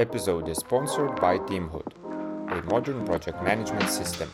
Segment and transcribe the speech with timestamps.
[0.00, 1.92] episode is sponsored by Teamhood,
[2.50, 4.30] a modern project management system.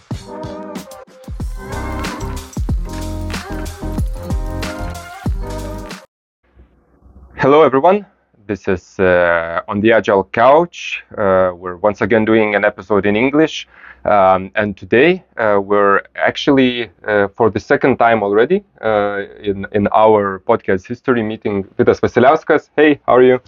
[7.34, 8.06] Hello, everyone.
[8.46, 11.02] This is uh, on the Agile Couch.
[11.10, 13.66] Uh, we're once again doing an episode in English.
[14.04, 19.88] Um, and today uh, we're actually, uh, for the second time already, uh, in, in
[19.92, 22.70] our podcast history, meeting Vidas Vasiliauskas.
[22.76, 23.40] Hey, how are you?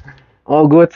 [0.47, 0.93] All good.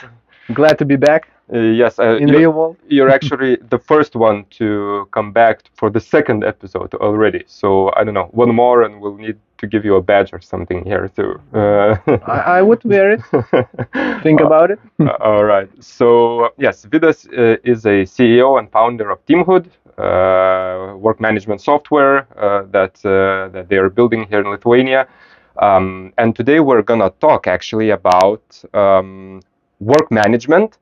[0.51, 2.75] Glad to be back Uh, yes, uh, in you- real world.
[2.87, 7.43] you're actually the first one to come back for the second episode already.
[7.47, 10.41] So I don't know, one more, and we'll need to give you a badge or
[10.41, 11.39] something here too.
[11.53, 13.21] Uh, I, I would wear it.
[14.23, 14.79] Think Uh, about it.
[15.05, 15.69] uh, all right.
[15.79, 19.65] So yes, Vidas uh, is a CEO and founder of Teamhood,
[19.97, 25.07] uh, work management software uh, that uh, that they are building here in Lithuania.
[25.57, 29.41] Um, and today we're gonna talk actually about um,
[29.83, 30.77] work management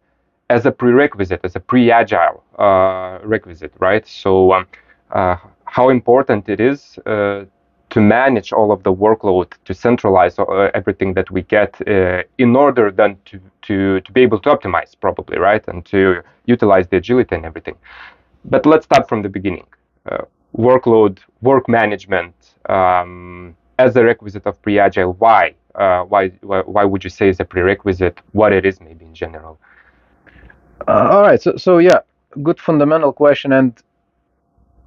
[0.49, 4.05] as a prerequisite, as a pre-agile uh, requisite, right?
[4.07, 4.67] So um,
[5.11, 7.45] uh, how important it is uh,
[7.89, 12.55] to manage all of the workload, to centralize uh, everything that we get uh, in
[12.55, 15.63] order then to, to, to be able to optimize probably, right?
[15.67, 17.75] And to utilize the agility and everything.
[18.45, 19.67] But let's start from the beginning.
[20.09, 20.23] Uh,
[20.57, 22.33] workload, work management
[22.69, 25.13] um, as a requisite of pre-agile.
[25.13, 25.53] Why?
[25.75, 26.61] Uh, why, why?
[26.61, 28.19] Why would you say is a prerequisite?
[28.33, 29.59] What it is, maybe in general.
[30.87, 31.41] Uh, all right.
[31.41, 31.99] So, so yeah,
[32.43, 33.51] good fundamental question.
[33.53, 33.73] And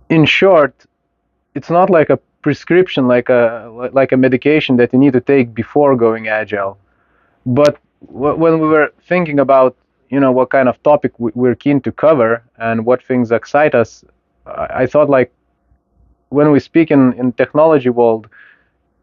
[0.09, 0.85] in short,
[1.55, 5.55] it's not like a prescription, like a like a medication that you need to take
[5.55, 6.79] before going agile.
[7.47, 9.77] But wh- when we were thinking about,
[10.11, 13.75] you know, what kind of topic we- we're keen to cover and what things excite
[13.75, 14.05] us,
[14.47, 15.33] I I thought like
[16.31, 18.29] when we speak in in technology world,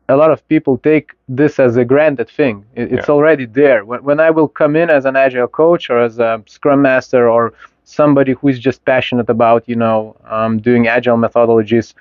[0.09, 2.66] a lot of people take this as a granted thing.
[2.75, 3.13] It, it's Yeah.
[3.16, 3.85] already there.
[3.85, 7.30] When, when I will come in as an agile coach or as a scrum master
[7.30, 11.94] or somebody who is just passionate about, you know, um, doing agile methodologies,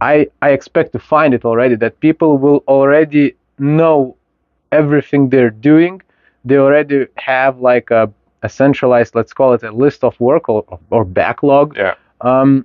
[0.00, 4.16] I, I expect to find it already that people will already know
[4.72, 6.00] everything they're doing.
[6.44, 8.10] They already have like a,
[8.42, 11.94] a centralized, let's call it a list of work or, or backlog Yeah.
[12.20, 12.64] um,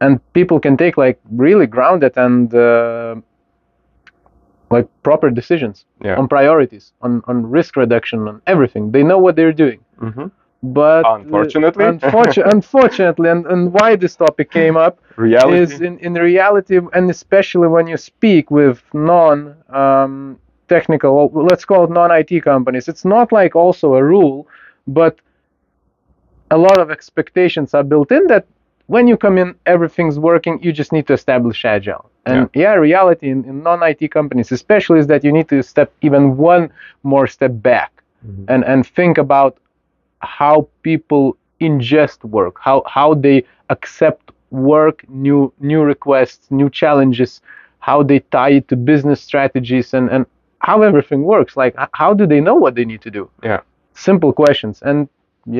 [0.00, 3.16] and people can take like really grounded and uh,
[4.70, 6.18] like proper decisions Yeah.
[6.18, 10.26] on priorities on, on risk reduction on everything they know what they're doing hmm
[10.62, 11.84] but uh, Unfortunately.
[11.84, 15.58] unfortu- unfortunately and, and why this topic came up Reality.
[15.62, 21.64] is in, in reality and especially when you speak with non um, technical well, let's
[21.64, 24.46] call it non-IT companies it's not like also a rule
[24.86, 25.18] but
[26.50, 28.46] a lot of expectations are built in that
[28.94, 32.04] when you come in everything's working you just need to establish agile.
[32.26, 36.22] And yeah, reality in, in non-IT companies especially is that you need to step even
[36.36, 36.64] one
[37.12, 37.92] more step back
[38.26, 38.44] Mhm.
[38.52, 39.52] and and think about
[40.36, 40.54] how
[40.88, 41.24] people
[41.68, 43.38] ingest work how how they
[43.74, 47.30] accept work new new requests new challenges
[47.88, 50.22] how they tie it to business strategies and and
[50.68, 51.52] how everything works.
[51.62, 53.24] Like how do they know what they need to do?
[53.50, 53.60] Yeah.
[54.08, 54.76] simple questions.
[54.88, 54.98] And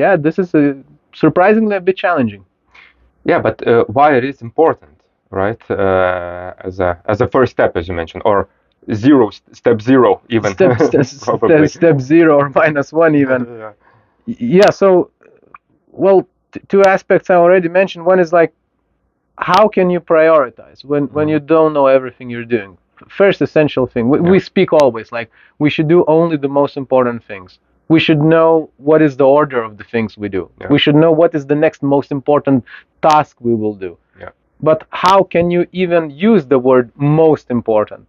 [0.01, 0.63] yeah this is a
[1.23, 2.43] surprisingly a bit challenging
[3.23, 5.59] Yeah, but uh, why it is important, right?
[5.69, 8.47] Uh, as a as a first step, as you mentioned, or
[8.93, 10.57] zero step zero even.
[10.59, 11.67] step, step, probably.
[11.67, 13.73] step, step zero or minus one even Yeah.
[14.25, 15.11] Yeah so
[15.91, 18.53] well t- two aspects i already mentioned one is like
[19.37, 24.09] how can you prioritize when when you don't know everything you're doing first essential thing
[24.09, 27.59] we, we speak always like we should do only the most important things
[27.89, 30.67] we should know what is the order of the things we do Yeah.
[30.75, 32.63] we should know what is the next most important
[33.09, 33.91] task we will do
[34.21, 34.31] Yeah.
[34.69, 38.07] but how can you even use the word most important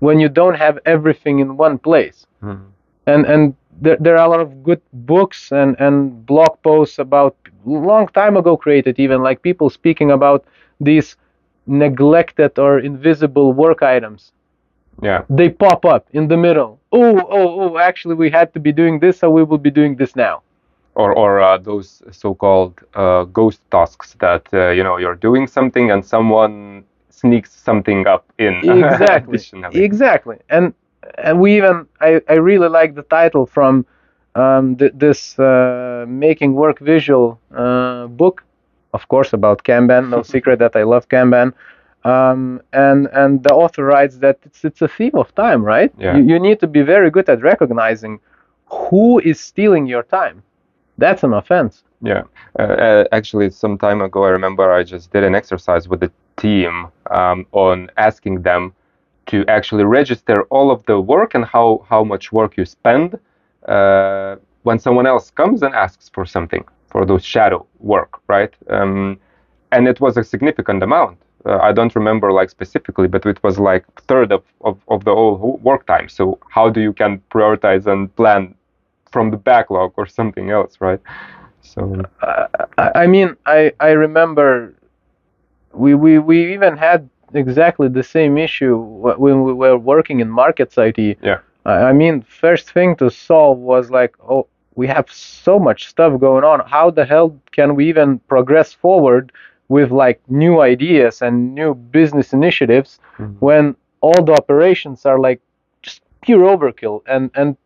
[0.00, 2.64] when you don't have everything in one place Mhm.
[3.06, 3.54] and and
[3.84, 4.80] there, there are a lot of good
[5.12, 5.94] books and and
[6.32, 7.34] blog posts about
[7.64, 10.44] long time ago created even like people speaking about
[10.88, 11.16] these
[11.66, 14.32] neglected or invisible work items
[15.02, 15.24] Yeah.
[15.28, 16.80] they pop up in the middle.
[16.92, 19.96] Oh oh oh actually we had to be doing this so we will be doing
[19.96, 20.42] this now.
[20.94, 25.90] Or or uh, those so-called uh, ghost tasks that uh, you know you're doing something
[25.90, 28.54] and someone sneaks something up in.
[28.64, 29.38] exactly.
[29.72, 30.36] Exactly.
[30.48, 30.72] And
[31.18, 33.84] and we even i, I really like the title from
[34.34, 38.42] um, th- this uh, making work visual uh, book.
[38.92, 40.08] Of course about kanban.
[40.08, 41.52] No secret that i love kanban
[42.06, 46.16] um, and and the author writes that it's it's a theme of time right Yeah.
[46.16, 48.20] you, you need to be very good at recognizing
[48.66, 50.42] who is stealing your time
[50.98, 52.22] that's an offense Yeah,
[52.58, 56.10] uh, uh, actually, some time ago, I remember I just did an exercise with the
[56.36, 56.72] team
[57.18, 58.72] um, on asking them
[59.30, 63.08] to actually register all of the work and how how much work you spend
[63.74, 68.54] uh, when someone else comes and asks for something for those shadow work, right?
[68.70, 69.18] Um,
[69.72, 71.18] and it was a significant amount.
[71.46, 75.14] Uh, I don't remember like specifically, but it was like third of, of, of the
[75.14, 76.08] whole work time.
[76.08, 78.54] So how do you can prioritize and plan
[79.12, 81.00] from the backlog or something else, right?
[81.62, 81.80] So
[82.22, 82.46] Uh,
[82.78, 84.74] I I mean, I I remember
[85.72, 88.76] we we we even had exactly the same issue
[89.24, 91.18] when we were working in markets IT.
[91.22, 91.38] Yeah.
[91.64, 96.18] I I mean, first thing to solve was like, oh, we have so much stuff
[96.20, 96.60] going on.
[96.66, 99.32] How the hell can we even progress forward
[99.68, 103.36] with like new ideas and new business initiatives Mhm.
[103.40, 105.40] when all the operations are like
[105.82, 107.56] just pure overkill and and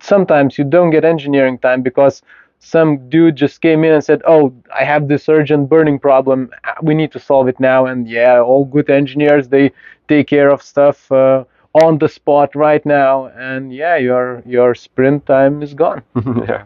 [0.00, 2.22] sometimes you don't get engineering time because
[2.58, 6.50] some dude just came in and said, "Oh, I have this urgent burning problem.
[6.82, 9.72] We need to solve it now." And yeah, all good engineers they
[10.08, 11.44] take care of stuff uh,
[11.84, 13.26] on the spot right now.
[13.36, 16.02] And yeah, your your sprint time is gone
[16.48, 16.62] yeah.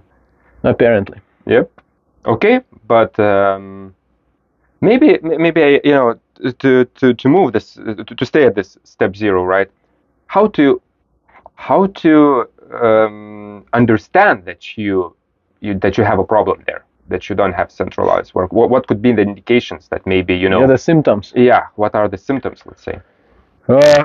[0.62, 1.18] apparently.
[1.46, 1.70] Yep.
[2.26, 3.94] Okay, but um,
[4.80, 6.18] maybe maybe you know
[6.58, 9.70] to to to move this to, to stay at this step zero, right?
[10.26, 10.80] How to
[11.54, 15.14] how to um, understand that you,
[15.60, 18.52] you that you have a problem there, that you don't have centralized work.
[18.52, 20.60] What what could be the indications that maybe you know?
[20.60, 21.32] Yeah, the symptoms.
[21.36, 21.66] yeah.
[21.76, 22.62] What are the symptoms?
[22.64, 23.00] Let's say.
[23.68, 24.04] Uh,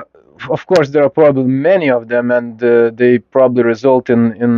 [0.50, 4.52] of course, there are probably many of them, and uh, they probably result in in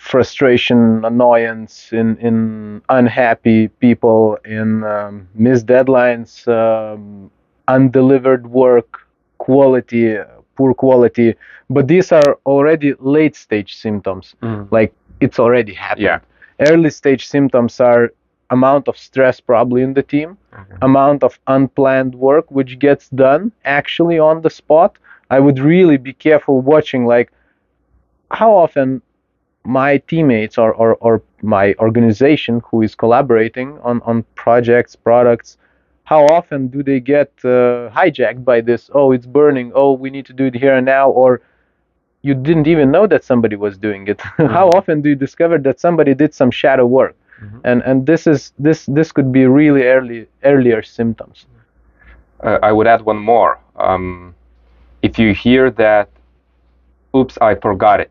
[0.00, 7.30] frustration, annoyance, in in unhappy people, in um, missed deadlines, um,
[7.68, 9.06] undelivered work,
[9.38, 10.24] quality, uh,
[10.56, 11.34] poor quality.
[11.68, 14.34] But these are already late stage symptoms.
[14.70, 16.04] Like it's already happened.
[16.04, 16.20] Yeah.
[16.70, 18.10] Early stage symptoms are
[18.50, 20.36] amount of stress probably in the team
[20.82, 24.98] amount of unplanned work which gets done actually on the spot
[25.30, 27.30] i would really be careful watching like
[28.32, 29.00] how often
[29.78, 35.56] my teammates or, or, or my organization who is collaborating on, on projects products
[36.04, 40.26] how often do they get uh, hijacked by this oh it's burning oh we need
[40.26, 41.40] to do it here and now or
[42.22, 44.20] you didn't even know that somebody was doing it
[44.56, 44.76] how Mhm.
[44.78, 47.60] often do you discover that somebody did some shadow work Mhm.
[47.68, 50.20] and and this is this this could be really early
[50.52, 51.46] earlier symptoms
[52.42, 53.58] uh, I would add one more.
[53.76, 54.34] Um,
[55.02, 56.08] if you hear that,
[57.16, 58.10] "Oops, I forgot it,"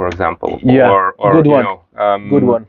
[0.00, 1.64] for example, Yeah, or, or good you one.
[1.66, 2.64] know, um, good one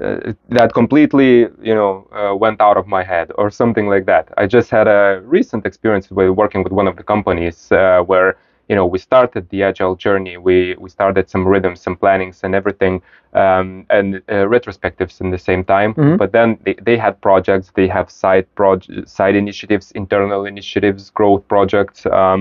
[0.00, 1.30] uh, that completely,
[1.68, 4.24] you know, uh, went out of my head, or something like that.
[4.42, 8.30] I just had a recent experience with working with one of the companies uh, where
[8.68, 10.34] you know we started the agile journey.
[10.48, 12.94] We we started some rhythms, some plannings, and everything,
[13.42, 15.90] um, and uh, retrospectives in the same time.
[15.94, 16.16] Mhm.
[16.22, 17.66] But then they, they had projects.
[17.74, 22.06] They have side proj- side initiatives, internal initiatives, growth projects.
[22.06, 22.40] Um,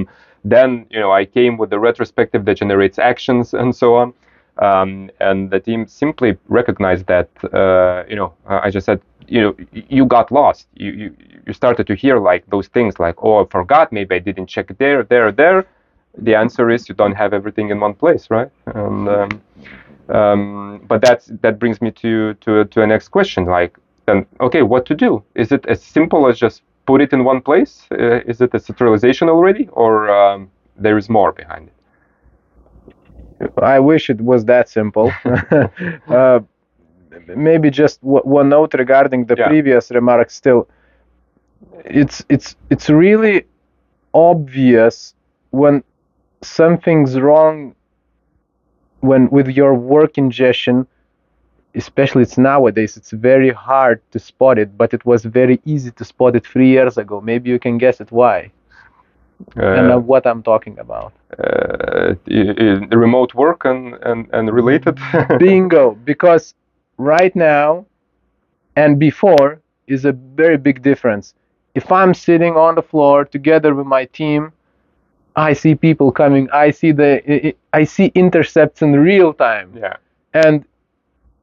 [0.55, 4.13] then you know I came with the retrospective that generates actions and so on.
[4.61, 9.41] Um, and the team simply recognized that uh, you know uh, I just said you
[9.41, 10.67] know you got lost.
[10.75, 11.15] You, you
[11.47, 14.77] you started to hear like those things like oh I forgot maybe I didn't check
[14.77, 15.65] there there there.
[16.17, 18.51] The answer is you don't have everything in one place, right?
[18.65, 19.29] And um,
[20.09, 24.63] um, but that's that brings me to to to a next question like then okay
[24.63, 25.23] what to do?
[25.35, 27.85] Is it as simple as just put it in one place?
[27.91, 31.78] Uh, is it a centralization already, or um, there is more behind it?
[33.61, 35.11] I wish it was that simple.
[36.09, 36.39] Uh,
[37.35, 39.47] maybe just w- one note regarding the Yeah.
[39.47, 40.67] previous remarks still.
[41.85, 43.45] It's it's it's really
[44.13, 45.13] obvious
[45.51, 45.83] when
[46.41, 47.75] something's wrong
[49.01, 50.87] when with your work ingestion
[51.75, 56.03] especially it's nowadays it's very hard to spot it but it was very easy to
[56.03, 57.21] spot it three years ago.
[57.21, 58.51] Maybe you can guess it why
[59.55, 62.13] and Uh, what i'm talking about uh,
[62.91, 64.97] remote work and and, and related.
[65.39, 66.53] bingo because
[66.97, 67.85] right now
[68.75, 71.33] and before is a very big difference
[71.75, 74.51] if i'm sitting on the floor together with my team
[75.35, 79.95] i see people coming i see the I see intercepts in real time yeah.
[80.33, 80.65] and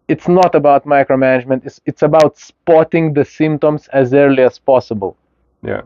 [0.09, 5.17] it's not about micromanagement it's, it's about spotting the symptoms as early as possible
[5.63, 5.83] Yeah.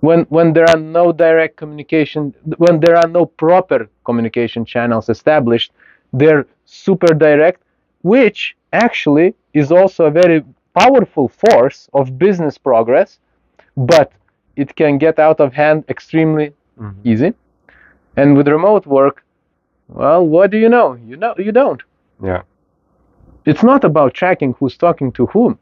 [0.00, 5.72] When when there are no direct communication when there are no proper communication channels established
[6.12, 7.62] they're super direct
[8.02, 10.44] which actually is also a very
[10.78, 13.18] powerful force of business progress
[13.76, 14.12] but
[14.56, 16.94] it can get out of hand extremely Mhm.
[17.12, 17.30] easy
[18.16, 19.16] and with remote work
[19.88, 21.82] well what do you know you know you don't
[22.30, 22.42] Yeah.
[23.44, 25.58] it's not about tracking who's talking to whom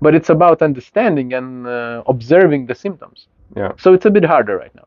[0.00, 3.72] but it's about understanding and uh, observing the symptoms Yeah.
[3.78, 4.86] so it's a bit harder right now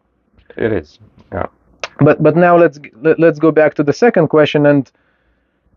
[0.57, 0.99] It is.
[1.31, 1.47] Yeah.
[1.99, 4.91] but but now let's let, let's go back to the second question and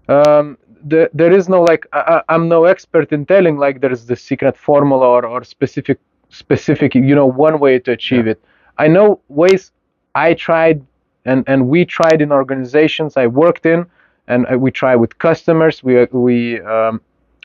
[0.09, 4.17] um, the, there is no like I, I'm no expert in telling like there's the
[4.17, 5.99] secret formula or, or specific
[6.31, 8.41] specific you know one way to achieve it.
[8.79, 9.73] I know ways
[10.15, 10.85] I tried
[11.25, 13.87] and and we tried in organizations I worked in
[14.29, 15.83] and uh, we try with customers.
[15.83, 17.01] We we um,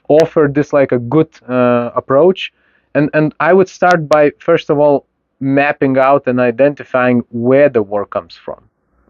[0.10, 2.54] offer this like a good uh, approach,
[2.94, 5.06] and and I would start by first of all
[5.44, 8.62] mapping out and identifying where the work comes from.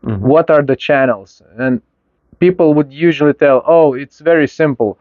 [0.04, 0.20] Mhm.
[0.20, 1.42] What are the channels?
[1.58, 1.82] And
[2.40, 4.98] people would usually tell, oh, it's very simple,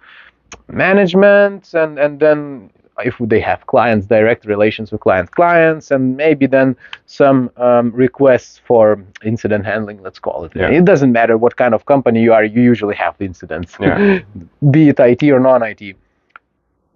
[0.69, 2.71] management, and and then
[3.05, 8.61] if they have clients, direct relations with client clients, and maybe then some um, requests
[8.69, 10.53] for incident handling, let's call it.
[10.55, 10.69] Yeah.
[10.79, 14.21] It doesn't matter what kind of company you are, you usually have incidents, Yeah.
[14.71, 15.97] be it IT or non-IT.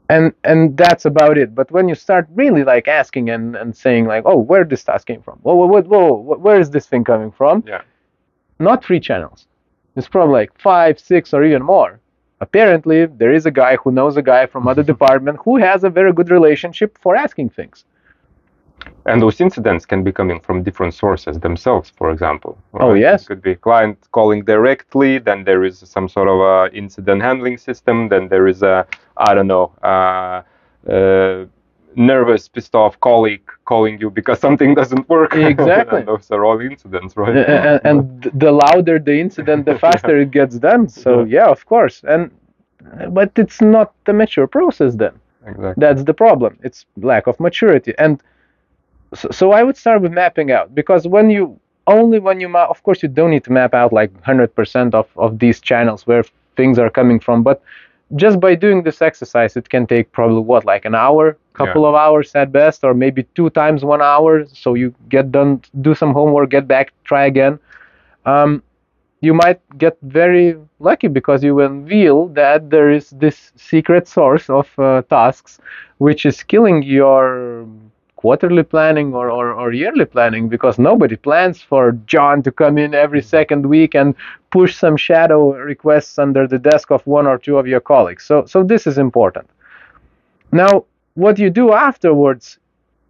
[0.08, 1.54] And and that's about it.
[1.54, 5.06] But when you start really like asking and, and saying like, oh, where this task
[5.06, 5.38] came from?
[5.42, 7.64] Whoa, whoa, whoa, whoa, where is this thing coming from?
[7.66, 7.82] Yeah.
[8.58, 9.46] Not three channels.
[9.96, 12.00] It's probably like five, six, or even more.
[12.40, 15.90] Apparently, there is a guy who knows a guy from other department who has a
[15.90, 17.84] very good relationship for asking things.
[19.06, 22.58] And those incidents can be coming from different sources themselves, for example.
[22.74, 23.22] Oh, yes.
[23.22, 27.56] It could be client calling directly, then there is some sort of a incident handling
[27.56, 30.42] system, then there is a, I don't know, uh,
[30.90, 31.46] uh,
[31.94, 35.34] nervous, pissed off colleague calling you because something doesn't work.
[35.36, 36.00] Exactly.
[36.00, 37.36] and those are all incidents, right?
[37.36, 40.88] and, and the louder the incident, the faster it gets done.
[40.88, 42.02] So yeah, of course.
[42.06, 42.30] And
[43.10, 45.12] but it's not the mature process then.
[45.46, 45.74] exactly.
[45.76, 46.58] That's the problem.
[46.62, 47.94] It's lack of maturity.
[47.98, 48.22] And
[49.16, 52.70] so, so I would start with mapping out because when you only when you map,
[52.70, 56.24] of course, you don't need to map out like 100% of, of these channels where
[56.56, 57.42] things are coming from.
[57.42, 57.62] But
[58.16, 61.94] just by doing this exercise, it can take probably what, like an hour, couple of
[61.94, 64.46] hours at best, or maybe two times one hour.
[64.46, 67.58] So you get done, do some homework, get back, try again.
[68.24, 68.62] Um,
[69.20, 74.48] you might get very lucky because you will reveal that there is this secret source
[74.50, 75.58] of uh, tasks
[75.98, 77.66] which is killing your
[78.16, 82.94] quarterly planning or, or, or yearly planning because nobody plans for John to come in
[82.94, 84.14] every second week and
[84.50, 88.24] push some shadow requests under the desk of one or two of your colleagues.
[88.24, 89.48] So, so this is important.
[90.52, 92.58] Now, what you do afterwards,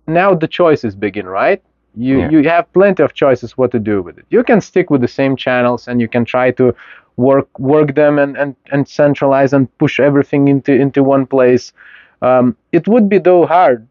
[0.06, 1.62] now the choices begin, right?
[1.94, 2.30] You, Yeah.
[2.30, 4.26] you have plenty of choices what to do with it.
[4.30, 6.74] You can stick with the same channels and you can try to
[7.16, 11.72] work work them and, and, and centralize and push everything into into one place.
[12.20, 13.86] Um, it would be though hard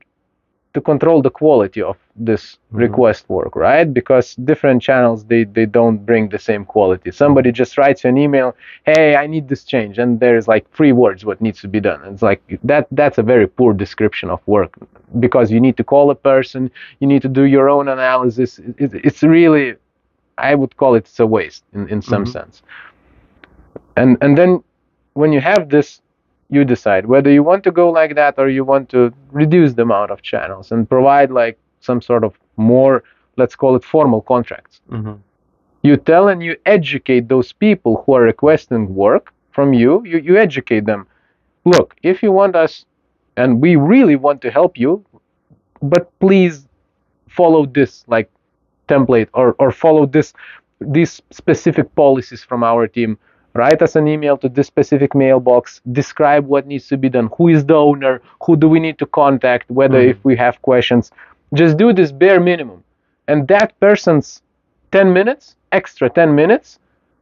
[0.76, 2.80] to control the quality of this Mhm.
[2.86, 3.88] request work, right?
[4.00, 7.10] Because different channels they, they don't bring the same quality.
[7.24, 8.50] Somebody just writes you an email,
[8.92, 12.00] hey, I need this change, and there's like three words what needs to be done.
[12.12, 12.42] It's like
[12.72, 14.72] that that's a very poor description of work
[15.26, 16.62] because you need to call a person,
[17.00, 18.50] you need to do your own analysis.
[18.84, 19.66] It, it's really
[20.50, 22.34] I would call it a waste in, in some Mhm.
[22.38, 22.56] sense.
[23.96, 24.52] And and then
[25.14, 26.02] when you have this
[26.50, 29.82] you decide whether you want to go like that or you want to reduce the
[29.82, 33.04] amount of channels and provide like some sort of more
[33.38, 34.82] let's call it formal contracts.
[34.90, 35.20] Mhm.
[35.84, 40.02] you tell and you educate those people who are requesting work from you.
[40.04, 41.06] You, you educate them.
[41.66, 42.86] Look if you want us
[43.38, 45.04] and we really want to help you
[45.82, 46.68] but please
[47.28, 48.30] follow this like
[48.88, 50.34] template or, or follow this
[50.82, 53.18] these specific policies from our team
[53.56, 55.82] write us an email to this specific mailbox.
[55.92, 57.30] Describe what needs to be done.
[57.38, 58.22] Who is the owner?
[58.46, 59.66] Who do we need to contact?
[59.80, 60.10] Whether Mhm.
[60.12, 61.12] if we have questions.
[61.54, 62.84] Just do this bare minimum.
[63.28, 64.42] And that person's
[64.92, 66.80] 10 minutes extra 10 minutes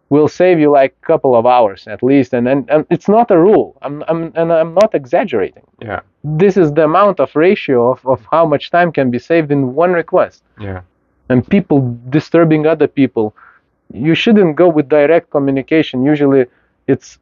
[0.09, 2.33] will save you like a couple of hours at least.
[2.33, 3.75] And, and, and it's not a rule.
[3.81, 5.65] I'm, I'm, and i'm not exaggerating.
[5.81, 6.01] Yeah.
[6.23, 9.61] this is the amount of ratio of, of how much time can be saved in
[9.83, 10.43] one request.
[10.59, 10.81] Yeah.
[11.29, 13.25] and people disturbing other people
[13.93, 16.03] you shouldn't go with direct communication.
[16.03, 16.45] Usually
[16.87, 17.19] it's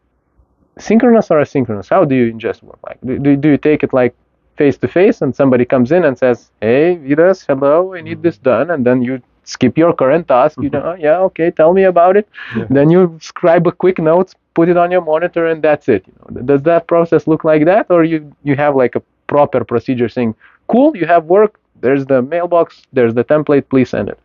[0.79, 1.89] synchronous or asynchronous.
[1.89, 2.79] How do you ingest work?
[2.87, 4.15] Like do, do, you take it like
[4.57, 8.35] face to face and somebody comes in and says hey vidas hello i need this
[8.35, 8.49] mm-hmm.
[8.49, 11.01] done and then you skip your current task you know mm-hmm.
[11.01, 12.27] oh, yeah okay tell me about it.
[12.55, 12.65] Yeah.
[12.69, 16.03] then you scribe a quick note put it on your monitor and that's it.
[16.07, 19.63] You know does that process look like that or you you have like a proper
[19.63, 20.35] procedure saying
[20.67, 21.59] cool you have work.
[21.79, 24.19] There's the mailbox there's the template please send it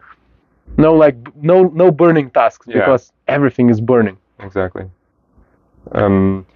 [0.76, 2.78] no like no no burning tasks Yeah.
[2.78, 4.86] because everything is burning exactly.
[5.92, 6.46] Um,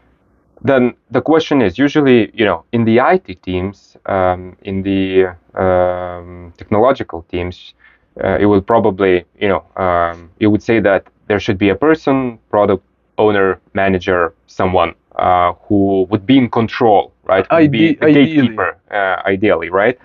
[0.63, 6.53] then the question is usually, you know, in the IT teams, um, in the um,
[6.57, 7.75] technological teams,
[8.23, 11.75] uh, it will probably, you know, um, you would say that there should be a
[11.75, 12.85] person, product
[13.19, 17.47] owner, manager, someone uh, who would be in control, right?
[17.55, 18.09] Would be Ide- the ideally.
[18.09, 19.99] gatekeeper, uh, ideally, right?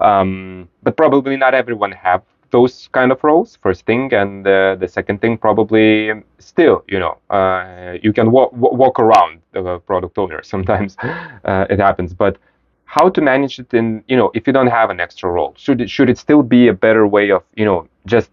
[0.00, 4.88] Um, but probably not everyone have those kind of roles first thing and uh, the
[4.88, 10.42] second thing probably still you know uh, you can walk, walk around the product owner
[10.54, 10.96] sometimes
[11.44, 12.14] uh, it happens.
[12.14, 12.38] But
[12.84, 15.80] how to manage it in you know if you don't have an extra role should
[15.80, 18.30] it should it still be a better way of you know just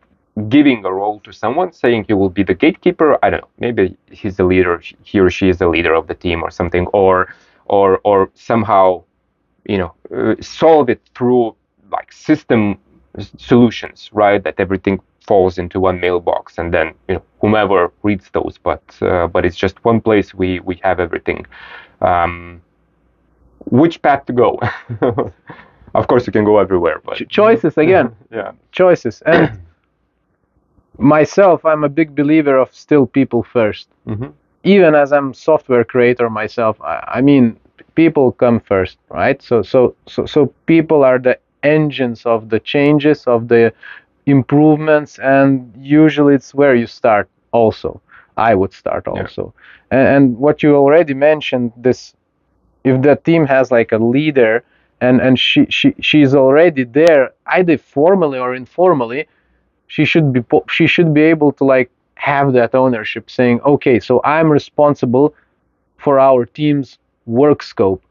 [0.50, 3.18] giving a role to someone saying he will be the gatekeeper?
[3.24, 3.50] I don't know.
[3.60, 6.88] Maybe he's the leader he or she is the leader of the team or something
[6.88, 7.34] or
[7.66, 9.04] or or somehow
[9.66, 11.56] you know uh, solve it through
[11.92, 12.78] like system
[13.38, 18.58] solutions right that everything falls into one mailbox and then you know whomever reads those
[18.64, 21.46] but uh, but it's just one place we we have everything.
[22.02, 22.62] Um,
[23.72, 24.60] which path to go?
[25.96, 28.16] Of course you can go everywhere but Ch- choices again.
[28.32, 28.52] Yeah.
[28.72, 29.22] Choices.
[29.26, 29.60] And
[30.98, 34.32] myself i'm a big believer of still people 1st Mhm.
[34.64, 37.58] even as i'm software creator myself I, I mean
[37.96, 39.42] people come first right?
[39.42, 43.74] So so so so people are the engines of the changes of the
[44.26, 48.02] improvements and usually it's where you start also.
[48.38, 49.22] I would start Yeah.
[49.22, 49.54] also.
[49.92, 52.14] And, and what you already mentioned this
[52.84, 54.64] if the team has like a leader
[55.02, 57.24] and and she she she's already there
[57.58, 59.22] either formally or informally
[59.88, 64.00] she should be po- she should be able to like have that ownership saying okay
[64.00, 65.34] so i'm responsible
[65.98, 68.04] for our team's work scope.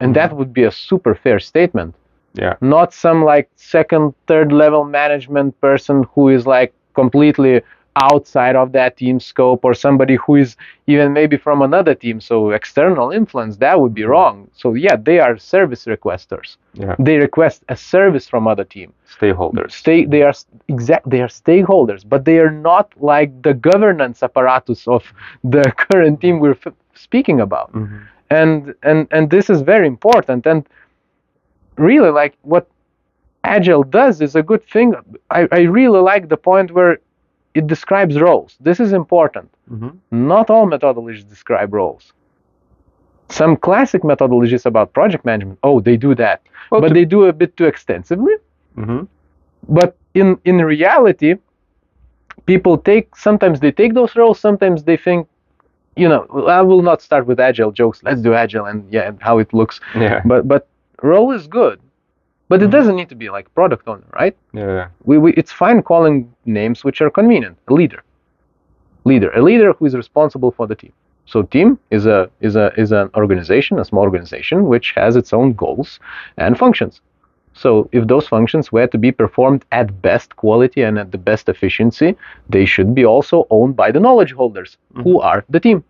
[0.00, 0.20] And mm-hmm.
[0.20, 1.94] that would be a super fair statement
[2.36, 2.54] yeah.
[2.60, 7.62] Not some like second third level management person who is like completely
[8.12, 12.50] outside of that team scope or somebody who is even maybe from another team so
[12.50, 14.48] external influence that would be wrong.
[14.54, 16.56] So yeah they are service requesters.
[16.74, 16.94] Yeah.
[16.98, 18.92] They request a service from other team.
[19.18, 19.72] Stakeholders.
[19.72, 20.34] Stay they are
[20.68, 25.02] exact they are stakeholders but they are not like the governance apparatus of
[25.44, 27.72] the current team we're f- speaking about.
[27.72, 28.00] Mhm.
[28.30, 30.46] and and and this is very important.
[30.46, 30.66] And
[31.76, 32.66] really like what
[33.44, 34.94] agile does is a good thing.
[35.30, 36.98] I, I really like the point where
[37.54, 38.56] it describes roles.
[38.60, 39.48] This is important.
[39.70, 39.96] Mhm.
[40.12, 42.12] not all methodologies describe roles.
[43.28, 46.42] Some classic methodologies about project management oh they do that.
[46.70, 48.34] Well, but to- they do a bit too extensively.
[48.76, 49.08] Mhm.
[49.68, 51.34] but in in reality
[52.46, 55.26] people take sometimes they take those roles sometimes they think
[56.02, 56.20] you know
[56.58, 58.02] i will not start with agile jokes.
[58.02, 59.80] Let's do agile and yeah and how it looks.
[59.94, 60.20] Yeah.
[60.30, 60.62] But but
[61.02, 61.78] role is good
[62.48, 62.72] but it Mhm.
[62.76, 64.36] doesn't need to be like product owner right?
[64.52, 67.56] Yeah we, we it's fine calling names which are convenient.
[67.68, 68.02] A leader.
[69.04, 69.30] Leader.
[69.30, 70.92] A leader who is responsible for the team.
[71.26, 75.32] So team is a is a is an organization a small organization which has its
[75.32, 75.98] own goals
[76.36, 77.00] and functions.
[77.62, 81.48] So if those functions were to be performed at best quality and at the best
[81.48, 82.16] efficiency
[82.48, 85.82] they should be also owned by the knowledge holders who are the team.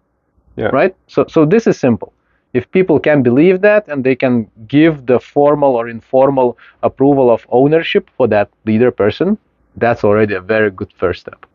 [0.56, 0.70] Yeah.
[0.80, 0.94] right?
[1.06, 2.12] So so this is simple
[2.56, 4.34] if people can believe that and they can
[4.76, 6.48] give the formal or informal
[6.82, 9.38] approval of ownership for that leader person
[9.76, 11.46] that's already a very good first step.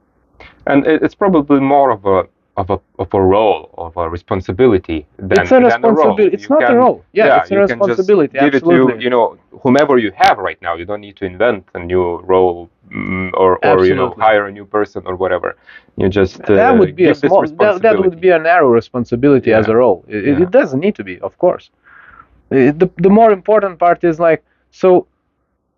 [0.68, 5.38] And it's probably more of a of a of a role of a responsibility than
[5.38, 6.34] It's a responsibility.
[6.36, 7.04] It's You not a role.
[7.14, 9.04] Yeah, it's a you can just responsibility, give it to absolutely.
[9.04, 10.76] you know whomever you have right now.
[10.76, 14.52] You don't need to invent a new role mm, or or you know hire a
[14.52, 15.56] new person or whatever.
[15.98, 19.52] You just uh, that would be a small that, that would be a narrow responsibility
[19.54, 20.44] as a role it, it- Yeah.
[20.44, 21.70] it doesn't need to be of course
[22.52, 25.08] It- the, the more important part is like so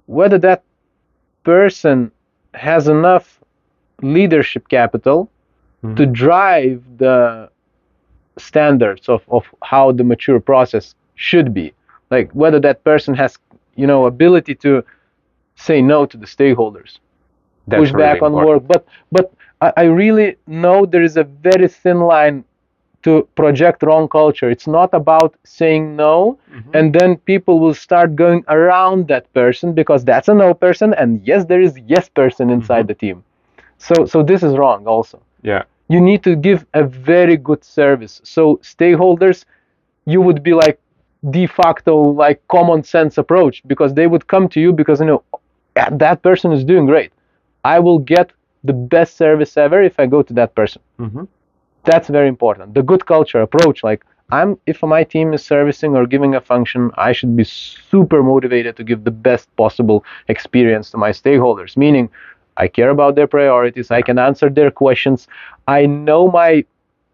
[0.06, 0.64] whether that
[1.44, 2.12] person
[2.54, 3.40] has enough
[4.02, 5.30] leadership capital
[5.84, 5.96] Mhm.
[5.98, 7.50] to drive the
[8.38, 11.74] standards of, of how the mature process should be
[12.10, 13.38] like whether that person has
[13.76, 14.84] you know ability to
[15.56, 17.00] say no to the stakeholders
[17.67, 18.48] That's push really back on important.
[18.48, 22.43] work but but I, I really know there is a very thin line
[23.04, 26.74] to project wrong culture it's not about saying no Mhm.
[26.78, 31.22] and then people will start going around that person because that's a no person and
[31.26, 32.88] yes there is yes person inside Mhm.
[32.91, 33.24] the team
[33.78, 35.63] so so this is wrong also Yeah.
[35.88, 38.22] You need to give a very good service.
[38.24, 39.46] So stakeholders
[40.06, 40.80] you would be like
[41.30, 45.24] de facto like common sense approach because they would come to you because you know
[45.76, 47.12] that person is doing great.
[47.63, 48.32] I will get
[48.63, 50.82] the best service ever if i go to that person.
[51.00, 51.28] Mhm.
[51.84, 52.74] that's very important.
[52.74, 56.82] The good culture approach like i'm if my team is servicing or giving a function
[57.08, 61.76] i should be super motivated to give the best possible experience to my stakeholders.
[61.78, 62.10] Meaning
[62.58, 65.28] i care about their priorities i can answer their questions
[65.68, 66.63] i know my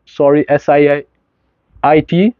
[0.05, 2.33] sorry siit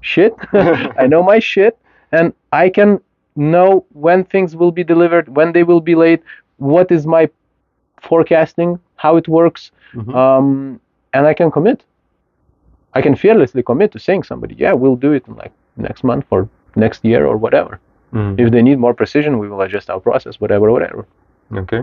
[0.00, 0.34] shit
[0.98, 1.78] i know my shit
[2.12, 3.00] and i can
[3.36, 6.22] know when things will be delivered when they will be late
[6.58, 7.28] what is my
[8.00, 10.14] forecasting how it works Mhm.
[10.14, 10.80] um,
[11.14, 11.84] and I can commit.
[12.94, 16.24] I can fearlessly commit to saying somebody, yeah, we'll do it in like next month
[16.30, 17.78] or next year or whatever.
[18.12, 18.40] Mhm.
[18.42, 21.04] If they need more precision, we will adjust our process, whatever, whatever.
[21.62, 21.82] Okay.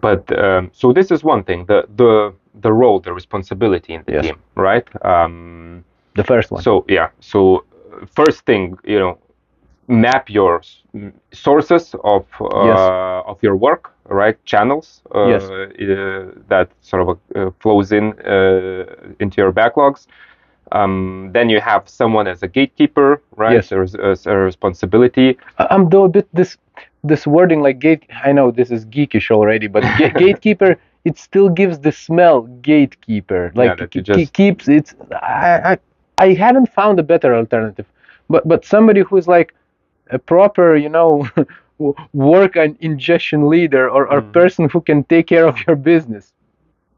[0.00, 4.12] But um, so this is one thing the the the role, the responsibility in the
[4.12, 4.26] Yes.
[4.26, 4.86] team, right?
[5.04, 6.62] Um, The first one.
[6.62, 7.08] so yeah.
[7.20, 7.64] So
[8.02, 9.18] uh, first thing, you know,
[9.88, 10.60] map your
[11.32, 12.90] sources of uh, Yes.
[13.26, 14.36] of your work, right?
[14.44, 15.50] Channels uh, Yes.
[15.50, 15.66] uh,
[16.48, 18.84] that sort of uh, flows in uh,
[19.20, 20.06] into your backlogs.
[20.72, 23.54] Um, then you have someone as a gatekeeper, right?
[23.54, 23.68] Yes.
[23.68, 25.36] There's a, a responsibility.
[25.58, 26.56] I'm though a bit this
[27.04, 28.04] this wording like gate.
[28.24, 33.52] I know this is geekish already, but ga- gatekeeper it still gives the smell gatekeeper.
[33.54, 34.94] Like ke- ke- just- keeps it's.
[35.12, 35.78] I, I
[36.18, 37.86] I haven't found a better alternative,
[38.28, 39.54] but but somebody who's like
[40.10, 41.28] a proper you know
[42.12, 44.32] work and ingestion leader or or Mhm.
[44.32, 46.32] person who can take care of your business.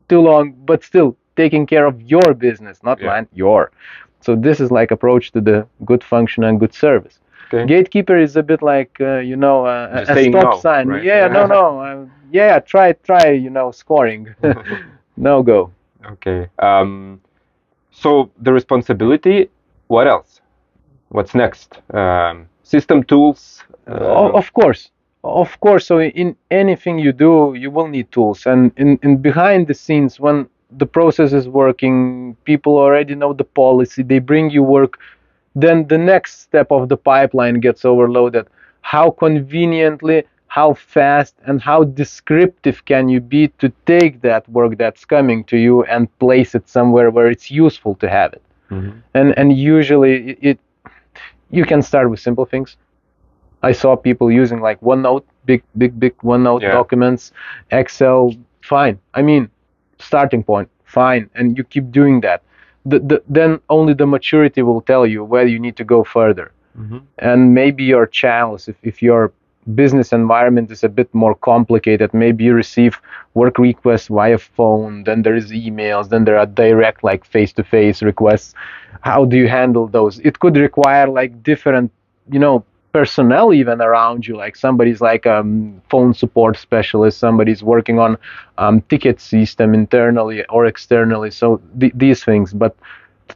[0.09, 3.09] Too long, but still taking care of your business, not Yeah.
[3.11, 3.71] mine, your.
[4.21, 7.21] So this is like approach to the good function and good service.
[7.53, 7.67] Okay.
[7.67, 10.89] Gatekeeper is a bit like uh, you know uh, a, a stop no, sign.
[10.89, 11.03] right?
[11.03, 11.81] Yeah, no, no.
[11.81, 13.31] Uh, yeah, try, try.
[13.31, 14.35] You know, scoring.
[15.17, 15.73] no go.
[16.13, 16.49] Okay.
[16.59, 17.21] Um,
[17.91, 19.51] so the responsibility.
[19.89, 20.41] What else?
[21.09, 21.79] What's next?
[21.93, 23.63] Um, system tools.
[23.89, 24.91] uh, O- of course,
[25.25, 25.87] of course.
[25.87, 30.21] So in anything you do, you will need tools, and in, in behind the scenes,
[30.21, 34.03] when the process is working, people already know the policy.
[34.03, 34.99] They bring you work.
[35.55, 38.47] Then the next step of the pipeline gets overloaded.
[38.83, 45.05] How conveniently, how fast, and how descriptive can you be to take that work that's
[45.05, 48.43] coming to you and place it somewhere where it's useful to have it?
[48.71, 49.03] mhm.
[49.15, 50.59] and and usually it, it
[51.51, 52.77] you can start with simple things
[53.63, 56.71] i saw people using like onenote big big big onenote Yeah.
[56.71, 57.33] documents
[57.71, 58.33] excel
[58.63, 59.49] fine i mean
[59.99, 62.43] starting point fine and you keep doing that
[62.85, 66.51] the, the, then only the maturity will tell you where you need to go further.
[66.79, 67.03] Mhm.
[67.19, 69.33] and maybe your channels if, if your
[69.75, 72.95] business environment is a bit more complicated maybe you receive
[73.35, 78.55] work requests via phone then there is emails then there are direct like face-to-face requests.
[79.01, 80.21] How do you handle those?
[80.21, 81.90] It could require like different
[82.35, 87.62] you know personnel even around you like somebody's like a um, phone support specialist somebody's
[87.62, 88.16] working on
[88.59, 92.53] um, ticket system internally or externally so th- these things.
[92.53, 92.76] But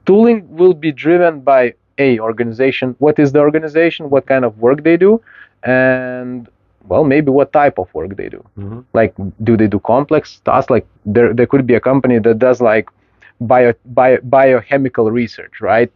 [0.07, 2.95] tooling will be driven by a organization.
[2.99, 4.11] What is the organization?
[4.11, 5.21] What kind of work they do?
[5.63, 6.49] And
[6.87, 8.45] well maybe what type of work they do.
[8.59, 8.85] Mhm.
[8.93, 10.71] like do they do complex tasks?
[10.71, 12.89] Like there there could be a company that does like
[13.41, 15.91] bio, bio biochemical research right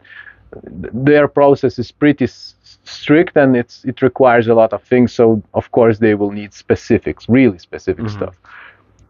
[0.53, 5.13] their process is pretty s- strict and it's it requires a lot of things.
[5.13, 8.11] So of course they will need specifics really specific Mhm.
[8.19, 8.35] stuff.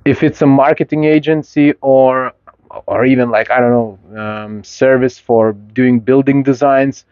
[0.05, 2.33] If it's a marketing agency or
[2.87, 3.90] or even like i don't know
[4.24, 7.07] um, service for doing building designs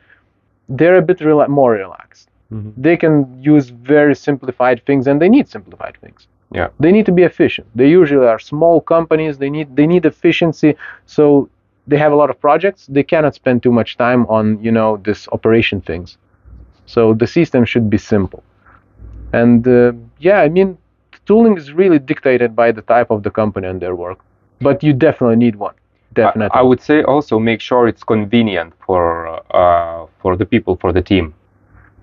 [0.69, 2.29] they're a bit rela- more relaxed.
[2.53, 2.73] Mhm.
[2.87, 3.15] they can
[3.55, 6.21] use very simplified things and they need simplified things.
[6.59, 6.69] Yeah.
[6.83, 7.67] they need to be efficient.
[7.81, 9.33] They usually are small companies.
[9.43, 10.71] They need they need efficiency.
[11.17, 11.25] So
[11.87, 14.96] they have a lot of projects they cannot spend too much time on you know
[15.05, 16.18] this operation things
[16.87, 18.42] so the system should be simple
[19.33, 20.77] and uh, yeah i mean
[21.27, 24.18] tooling is really dictated by the type of the company and their work
[24.61, 25.75] but you definitely need one
[26.22, 29.07] I, definitely I would say also make sure it's convenient for
[29.55, 31.35] uh, for the people for the team.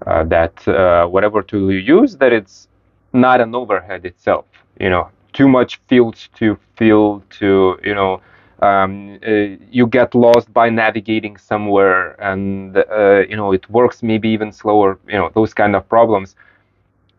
[0.05, 2.67] Uh, that uh, whatever tool you use, that it's
[3.13, 4.45] not an overhead itself.
[4.79, 8.21] You know, too much fields to fill to you know.
[8.61, 14.29] Um, uh, you get lost by navigating somewhere, and uh, you know it works maybe
[14.29, 14.99] even slower.
[15.07, 16.35] You know those kind of problems.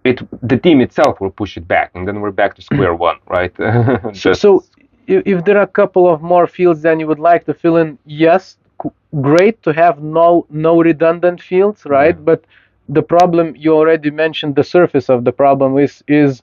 [0.04, 3.18] It the team itself will push it back, and then we're back to square one,
[3.28, 3.52] right?
[4.14, 4.64] So, so
[5.06, 7.98] if, there are a couple of more fields than you would like to fill in,
[8.06, 8.56] yes,
[9.20, 12.16] great to have no no redundant fields, right?
[12.16, 12.24] Yeah.
[12.30, 12.44] But
[12.88, 16.42] the problem you already mentioned, the surface of the problem is is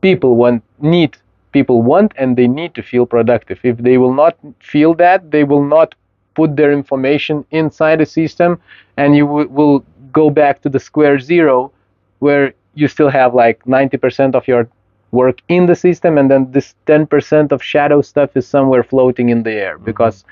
[0.00, 1.16] people want need
[1.52, 3.58] people want and they need to feel productive.
[3.62, 5.94] If they will not feel that, they will not
[6.34, 8.60] put their information inside the system,
[8.96, 11.72] and you w- will go back to the square zero,
[12.18, 14.68] where you still have like 90% of your
[15.12, 19.42] work in the system and then this 10% of shadow stuff is somewhere floating in
[19.42, 20.24] the air because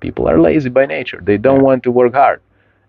[0.00, 1.62] people are lazy by nature they don't Yeah.
[1.62, 2.40] want to work hard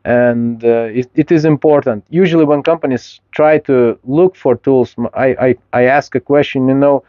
[0.06, 5.28] and uh, it, it is important usually when companies try to look for tools I,
[5.48, 7.04] I, I ask a question you know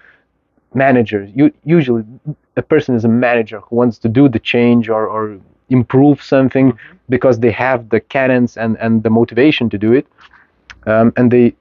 [0.74, 1.31] managers.
[1.35, 2.05] You usually
[2.57, 5.38] a person is a manager who wants to do the change or, or
[5.70, 6.76] improve something
[7.09, 10.07] because they have the cadence and, and the motivation to do it.
[10.87, 11.55] Um, and they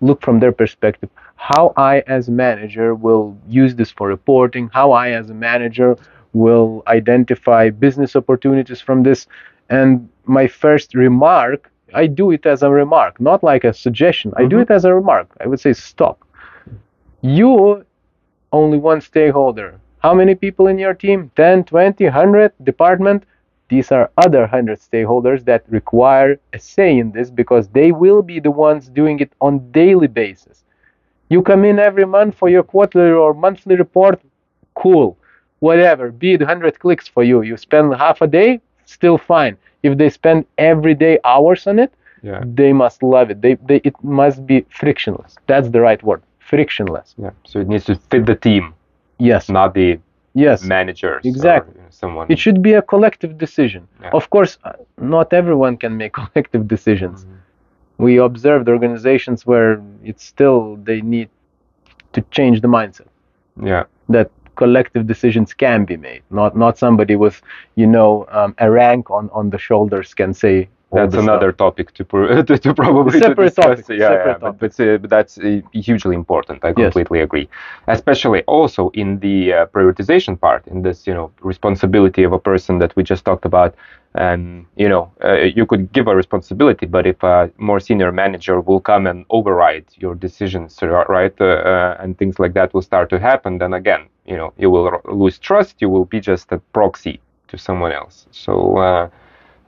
[0.00, 4.92] look from their perspective how i as a manager will use this for reporting how
[4.92, 5.96] i as a manager
[6.32, 9.26] will identify business opportunities from this.
[9.70, 14.32] And my first remark i do it as a remark not like a suggestion.
[14.36, 14.62] I do Mhm.
[14.62, 15.28] it as a remark.
[15.40, 16.18] I would say stop.
[17.22, 17.84] You
[18.52, 19.80] only one stakeholder.
[20.00, 21.30] How many people in your team?
[21.36, 23.24] 10, 20, 100 department?
[23.68, 28.38] These are other 100 stakeholders that require a say in this because they will be
[28.40, 30.64] the ones doing it on daily basis.
[31.30, 34.20] You come in every month for your quarterly or monthly report,
[34.74, 35.16] cool.
[35.60, 37.42] Whatever, be it 100 clicks for you.
[37.42, 39.56] You spend half a day, still fine.
[39.82, 42.42] If they spend every day hours on it, Yeah.
[42.44, 43.40] they must love it.
[43.40, 45.36] They, they, it must be frictionless.
[45.46, 46.22] That's the right word.
[46.52, 47.08] Frictionless.
[47.24, 47.30] Yeah.
[47.50, 48.64] So it needs to fit the team,
[49.30, 49.42] Yes.
[49.58, 49.88] not the
[50.46, 50.58] Yes.
[50.76, 51.22] managers.
[51.32, 51.72] Exactly.
[51.74, 52.26] Or, you know, someone.
[52.34, 53.82] It should be a collective decision.
[54.02, 54.10] Yeah.
[54.20, 54.72] Of course, uh,
[55.14, 57.18] not everyone can make collective decisions.
[57.24, 57.36] Mhm.
[58.04, 59.70] We observed organizations where
[60.10, 61.28] it's still they need
[62.14, 63.08] to change the mindset
[63.72, 63.84] Yeah.
[64.16, 64.28] that
[64.62, 66.22] collective decisions can be made.
[66.40, 67.36] Not not somebody with
[67.80, 70.56] you know um, a rank on on the shoulders can say.
[70.92, 71.52] That's another stuff.
[71.52, 72.04] topic to,
[72.44, 73.80] to, to probably to Separate discuss.
[73.80, 76.64] topic, Yeah, separate yeah, but, but, uh, that's uh, hugely important.
[76.64, 76.92] I Yes.
[76.92, 77.48] completely agree.
[77.88, 82.78] Especially also in the uh, prioritization part, in this you know responsibility of a person
[82.78, 83.74] that we just talked about.
[84.14, 88.60] And you know, uh, you could give a responsibility, but if a more senior manager
[88.60, 93.08] will come and override your decisions, right, uh, uh, and things like that will start
[93.10, 95.80] to happen, then again, you know, you will lose trust.
[95.80, 98.26] You will be just a proxy to someone else.
[98.30, 99.10] So.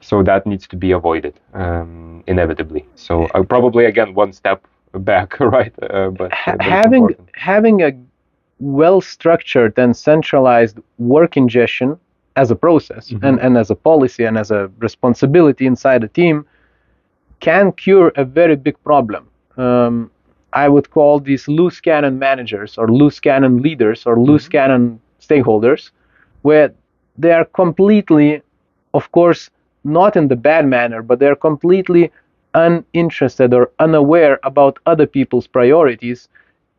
[0.04, 2.84] So that needs to be avoided um, inevitably.
[2.94, 4.60] So uh, probably again one step
[4.92, 5.72] back, right?
[5.82, 7.28] Uh, but, uh, Ha- but it's having important.
[7.52, 7.90] having a
[8.60, 11.98] well structured and centralized work ingestion
[12.36, 13.22] as a process Mhm.
[13.28, 16.44] and, and as a policy and as a responsibility inside a team
[17.40, 19.28] can cure a very big problem.
[19.56, 20.10] Um,
[20.52, 25.90] I would call these loose cannon managers or loose cannon leaders or loose cannon stakeholders,
[26.42, 26.72] where
[27.18, 28.42] they are completely,
[28.94, 29.50] of course,
[29.84, 32.10] not in the bad manner, but they're completely
[32.54, 36.28] uninterested or unaware about other people's priorities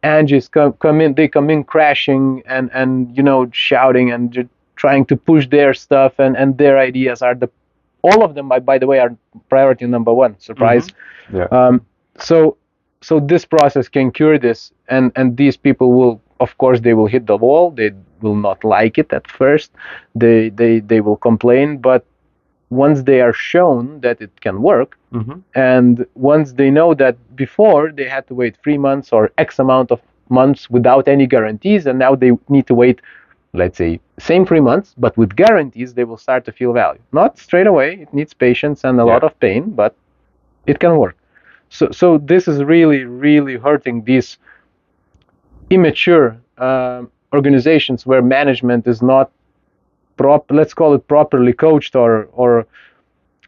[0.03, 4.31] and just come, come in they come in crashing and and you know shouting and
[4.31, 7.49] just trying to push their stuff and and their ideas are the
[8.03, 9.15] all of them by, by the way are
[9.49, 10.87] priority number one surprise.
[11.33, 11.45] Yeah.
[11.51, 11.85] um,
[12.19, 12.55] so
[13.01, 17.07] so this process can cure this and and these people will of course they will
[17.07, 17.71] hit the wall.
[17.71, 17.91] They
[18.21, 19.71] will not like it at first.
[20.13, 22.05] They they they will complain but
[22.69, 25.41] once they are shown that it can work Mhm.
[25.55, 29.91] and once they know that before they had to wait three months or x amount
[29.91, 29.99] of
[30.29, 32.99] months without any guarantees and now they need to wait
[33.53, 37.01] let's say same three months but with guarantees they will start to feel value.
[37.11, 39.95] Not straight away it needs patience and a lot of pain but
[40.65, 41.15] it can work.
[41.69, 44.37] So so this is really really hurting these
[45.69, 49.29] immature um organizations where management is not
[50.17, 52.65] prop let's call it properly coached or or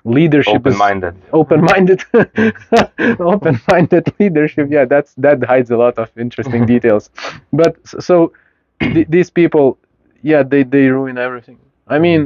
[0.06, 1.15] leadership is Open-minded.
[1.34, 2.03] open-minded.
[3.19, 4.67] Open-minded leadership.
[4.71, 7.10] Yeah that's that hides a lot of interesting details.
[7.53, 8.34] But so
[8.82, 9.77] th- these people
[10.21, 11.60] yeah they they ruin everything.
[11.88, 12.21] I mean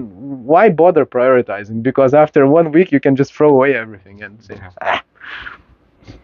[0.45, 1.82] why bother prioritizing?
[1.84, 5.04] Because after one week you can just throw away everything and say ah,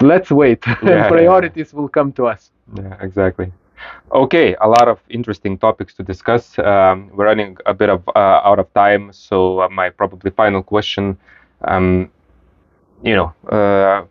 [0.01, 0.63] let's wait.
[0.83, 1.07] Yeah.
[1.07, 2.51] priorities will come to us.
[2.75, 3.51] Yeah, exactly.
[4.11, 6.57] Okay, a lot of interesting topics to discuss.
[6.59, 10.63] Um, we're running a bit of uh, out of time, so uh, my probably final
[10.63, 11.17] question,
[11.65, 12.09] um,
[13.03, 14.05] you know, uh,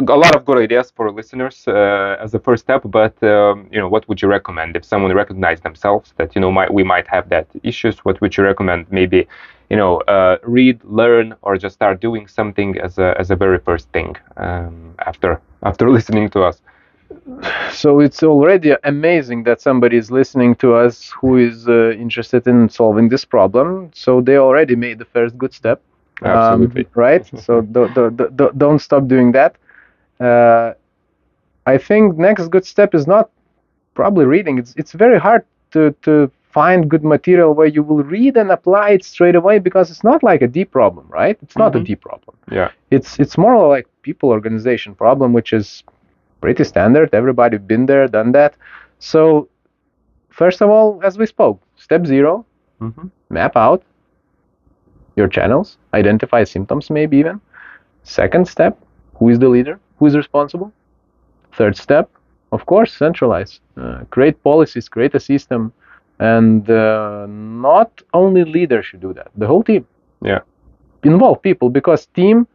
[0.00, 2.82] a lot of good ideas for listeners uh, as a first step.
[2.84, 6.50] But um, you know, what would you recommend if someone recognize themselves that you know
[6.50, 7.98] might we might have that issues?
[8.04, 8.86] What would you recommend?
[8.90, 9.26] Maybe
[9.70, 13.58] you know, uh, read, learn, or just start doing something as a as a very
[13.58, 16.62] first thing um, after after listening to us.
[17.70, 22.68] So it's already amazing that somebody is listening to us who is uh, interested in
[22.68, 23.90] solving this problem.
[23.94, 25.80] So they already made the first good step.
[26.22, 26.86] Um, Absolutely.
[26.94, 27.24] right?
[27.46, 29.56] So do, do, do, do- don't stop doing that.
[30.20, 30.72] Uh,
[31.66, 33.30] i think next good step is not
[33.94, 34.58] probably reading.
[34.58, 38.90] It's, it's very hard to, to find good material where you will read and apply
[38.90, 41.36] it straight away because it's not like a deep problem right?
[41.42, 41.84] It's not a Mhm.
[41.88, 42.36] deep problem.
[42.50, 42.70] Yeah.
[42.90, 45.82] it's it's more like people organization problem which is
[46.40, 47.10] pretty standard.
[47.14, 48.54] Everybody been there done that.
[48.98, 49.48] So
[50.30, 52.44] first of all as we spoke step zero
[52.78, 53.82] hmm map out
[55.16, 57.40] your channels identify symptoms maybe even.
[58.02, 58.78] Second step
[59.16, 60.72] who is the leader who is responsible.
[61.52, 62.10] Third step
[62.52, 65.72] of course centralize uh, create policies create a system
[66.18, 69.28] and uh, not only leader should do that.
[69.36, 69.86] The whole team.
[70.22, 70.40] Yeah.
[71.04, 72.46] involve people because team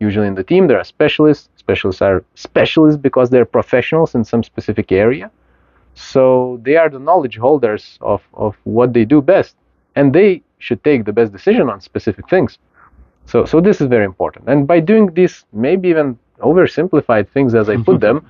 [0.00, 4.42] usually in the team there are specialists specialists are specialists because they're professionals in some
[4.42, 5.30] specific area
[5.94, 9.56] so they are the knowledge holders of, of what they do best
[9.96, 12.58] and they should take the best decision on specific things
[13.26, 17.68] so so this is very important and by doing this maybe even oversimplified things as
[17.68, 18.26] i put them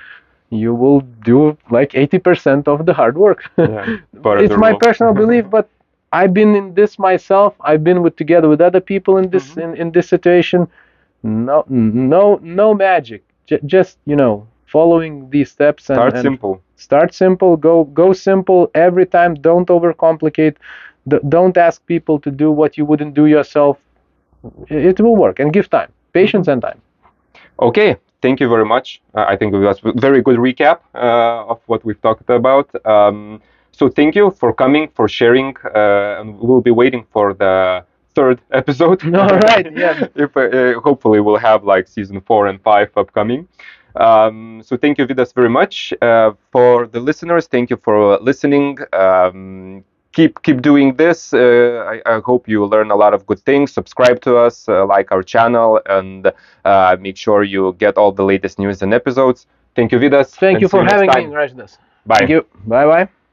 [0.50, 3.50] you will do like 80% of the hard work.
[3.57, 3.87] Yeah,
[4.37, 5.68] it's my personal belief, but
[6.12, 7.55] I've been in this myself.
[7.61, 9.61] I've been with together with other people in this Mm-hmm.
[9.61, 10.68] in, in this situation.
[11.26, 13.22] No, no, no magic.
[13.46, 16.62] J- just you know, following these steps and, Start and simple.
[16.76, 17.56] start simple.
[17.56, 19.34] Go go simple every time.
[19.34, 20.56] Don't overcomplicate.
[21.08, 23.78] D- don't ask people to do what you wouldn't do yourself.
[24.68, 26.80] It will work and give time, patience, and time.
[27.60, 29.00] Okay, thank you very much.
[29.14, 32.68] Uh, I think that's a very good recap uh, of what we've talked about.
[32.86, 33.40] Um,
[33.72, 37.84] so thank you for coming, for sharing, uh, and we'll be waiting for the
[38.16, 38.98] third episode.
[39.22, 40.09] All right, yeah.
[40.24, 43.46] if uh, uh, hopefully we'll have like season four and five upcoming.
[43.96, 45.92] Um, so thank you, Vidas, very much.
[46.02, 48.79] Uh, for the listeners, thank you for listening.
[48.92, 51.33] Um, keep keep doing this.
[51.33, 53.72] Uh, I, I hope you learn a lot of good things.
[53.72, 56.33] Subscribe to us, uh, like our channel, and
[56.64, 59.46] uh, make sure you get all the latest news and episodes.
[59.76, 60.29] Thank you, Vidas.
[60.44, 61.29] Thank and you for having time.
[61.31, 61.79] me, Rajdas.
[62.07, 62.16] Bye.
[62.18, 62.46] Thank you.
[62.66, 63.25] Bye bye.